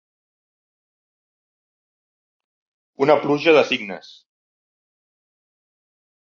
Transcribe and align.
Una 3.05 3.17
pluja 3.27 3.53
de 3.59 3.63
signes. 3.73 4.11